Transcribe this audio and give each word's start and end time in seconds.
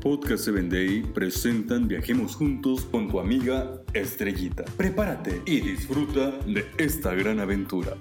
Podcast 0.00 0.44
7 0.44 0.62
Day 0.70 1.02
presentan 1.02 1.86
Viajemos 1.86 2.34
Juntos 2.34 2.86
con 2.90 3.08
tu 3.08 3.20
amiga 3.20 3.82
Estrellita. 3.92 4.64
Prepárate 4.78 5.42
y 5.44 5.60
disfruta 5.60 6.30
de 6.46 6.64
esta 6.78 7.14
gran 7.14 7.38
aventura. 7.38 7.98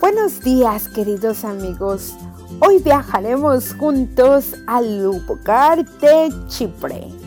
Buenos 0.00 0.42
días 0.44 0.90
queridos 0.90 1.46
amigos. 1.46 2.14
Hoy 2.60 2.82
viajaremos 2.82 3.74
juntos 3.74 4.54
al 4.66 5.02
lugar 5.02 5.82
de 5.98 6.30
Chipre. 6.48 7.25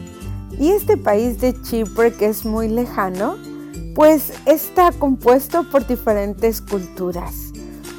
Y 0.59 0.71
este 0.71 0.97
país 0.97 1.39
de 1.39 1.59
Chipre 1.61 2.13
que 2.13 2.27
es 2.27 2.45
muy 2.45 2.67
lejano, 2.67 3.37
pues 3.95 4.33
está 4.45 4.91
compuesto 4.91 5.63
por 5.69 5.87
diferentes 5.87 6.61
culturas, 6.61 7.51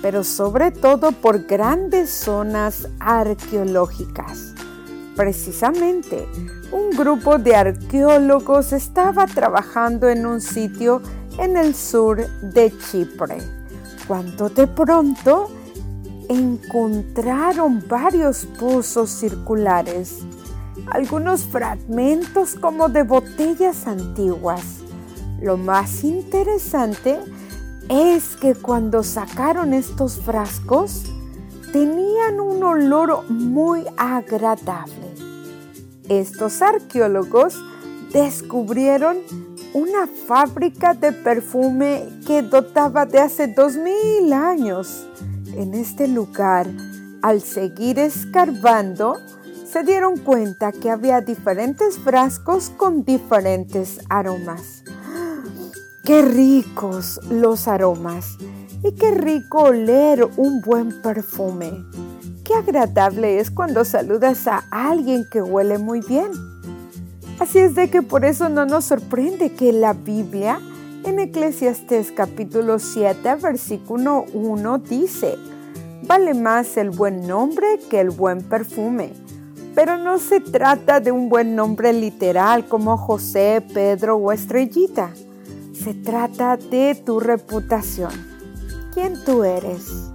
pero 0.03 0.23
sobre 0.23 0.71
todo 0.71 1.13
por 1.13 1.47
grandes 1.47 2.11
zonas 2.11 2.87
arqueológicas. 3.01 4.55
Precisamente, 5.17 6.29
un 6.71 6.91
grupo 6.91 7.39
de 7.39 7.57
arqueólogos 7.57 8.73
estaba 8.73 9.27
trabajando 9.27 10.09
en 10.09 10.27
un 10.27 10.41
sitio 10.41 11.03
en 11.39 11.57
el 11.57 11.75
sur 11.75 12.19
de 12.43 12.73
Chipre 12.79 13.39
cuando 14.11 14.49
de 14.49 14.67
pronto 14.67 15.49
encontraron 16.29 17.81
varios 17.89 18.45
pozos 18.59 19.09
circulares, 19.09 20.19
algunos 20.91 21.45
fragmentos 21.45 22.55
como 22.55 22.89
de 22.89 23.03
botellas 23.03 23.87
antiguas. 23.87 24.63
Lo 25.41 25.57
más 25.57 26.05
interesante 26.05 27.19
es 27.89 28.37
que 28.37 28.55
cuando 28.55 29.03
sacaron 29.03 29.75
estos 29.75 30.19
frascos, 30.19 31.05
tenían 31.73 32.41
un 32.41 32.63
olor 32.63 33.31
muy 33.31 33.85
agradable. 33.97 35.15
Estos 36.09 36.61
arqueólogos 36.63 37.57
descubrieron 38.13 39.19
una 39.73 40.09
fábrica 40.27 40.95
de 40.95 41.13
perfume 41.13 42.09
que 42.27 42.43
dotaba 42.43 43.07
de 43.07 43.21
hace 43.21 43.47
dos 43.47 43.77
mil 43.77 44.33
años. 44.33 45.07
En 45.55 45.75
este 45.75 46.09
lugar, 46.09 46.67
al 47.23 47.41
seguir 47.41 47.99
escarbando, 47.99 49.17
se 49.71 49.85
dieron 49.85 50.17
cuenta 50.17 50.73
que 50.73 50.91
había 50.91 51.21
diferentes 51.21 51.97
frascos 51.97 52.71
con 52.71 53.05
diferentes 53.05 54.01
aromas. 54.09 54.83
¡Qué 56.05 56.23
ricos 56.23 57.21
los 57.31 57.69
aromas! 57.69 58.37
Y 58.83 58.93
qué 58.97 59.13
rico 59.13 59.65
oler 59.65 60.29
un 60.39 60.61
buen 60.61 61.01
perfume. 61.03 61.85
Qué 62.43 62.55
agradable 62.55 63.39
es 63.39 63.51
cuando 63.53 63.85
saludas 63.85 64.49
a 64.49 64.65
alguien 64.71 65.25
que 65.31 65.41
huele 65.41 65.79
muy 65.79 66.01
bien. 66.01 66.33
Así 67.39 67.59
es 67.59 67.77
de 67.77 67.91
que 67.91 68.03
por 68.03 68.25
eso 68.25 68.49
no 68.49 68.67
nos 68.67 68.87
sorprende 68.87 69.53
que 69.53 69.73
la 69.73 69.93
Biblia 69.93 70.59
en 71.05 71.21
Eclesiastés 71.21 72.11
capítulo 72.11 72.81
7 72.81 73.37
versículo 73.37 74.25
1 74.33 74.79
dice, 74.79 75.37
vale 76.03 76.35
más 76.35 76.77
el 76.77 76.91
buen 76.91 77.29
nombre 77.29 77.79
que 77.89 78.01
el 78.01 78.11
buen 78.11 78.43
perfume. 78.43 79.13
Pero 79.81 79.97
no 79.97 80.19
se 80.19 80.41
trata 80.41 81.01
de 81.01 81.11
un 81.11 81.31
buen 81.31 81.57
nombre 81.57 81.95
literal 81.95 82.67
como 82.67 82.99
José, 82.99 83.65
Pedro 83.73 84.17
o 84.17 84.31
Estrellita. 84.31 85.15
Se 85.73 85.95
trata 85.95 86.59
de 86.59 86.95
tu 86.95 87.19
reputación. 87.19 88.11
¿Quién 88.93 89.15
tú 89.25 89.43
eres? 89.43 90.11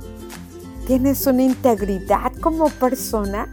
¿Tienes 0.86 1.26
una 1.26 1.42
integridad 1.42 2.32
como 2.42 2.70
persona? 2.70 3.52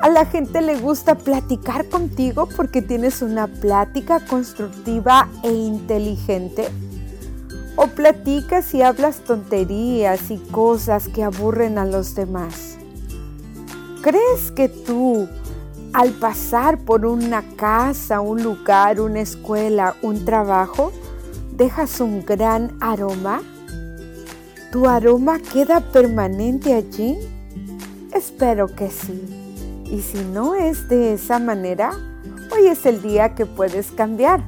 A 0.00 0.08
la 0.08 0.26
gente 0.26 0.60
le 0.60 0.76
gusta 0.76 1.14
platicar 1.14 1.88
contigo 1.88 2.48
porque 2.56 2.82
tienes 2.82 3.22
una 3.22 3.46
plática 3.46 4.18
constructiva 4.18 5.28
e 5.44 5.52
inteligente. 5.52 6.66
O 7.76 7.86
platicas 7.86 8.74
y 8.74 8.82
hablas 8.82 9.20
tonterías 9.20 10.32
y 10.32 10.38
cosas 10.38 11.06
que 11.06 11.22
aburren 11.22 11.78
a 11.78 11.84
los 11.84 12.16
demás. 12.16 12.77
¿Crees 14.08 14.52
que 14.52 14.70
tú, 14.70 15.28
al 15.92 16.12
pasar 16.12 16.78
por 16.78 17.04
una 17.04 17.42
casa, 17.56 18.22
un 18.22 18.42
lugar, 18.42 19.02
una 19.02 19.20
escuela, 19.20 19.96
un 20.00 20.24
trabajo, 20.24 20.92
dejas 21.52 22.00
un 22.00 22.24
gran 22.24 22.74
aroma? 22.80 23.42
¿Tu 24.72 24.88
aroma 24.88 25.38
queda 25.52 25.82
permanente 25.92 26.72
allí? 26.72 27.18
Espero 28.14 28.74
que 28.74 28.88
sí. 28.90 29.84
Y 29.84 30.00
si 30.00 30.24
no 30.32 30.54
es 30.54 30.88
de 30.88 31.12
esa 31.12 31.38
manera, 31.38 31.90
hoy 32.50 32.66
es 32.66 32.86
el 32.86 33.02
día 33.02 33.34
que 33.34 33.44
puedes 33.44 33.90
cambiar, 33.90 34.42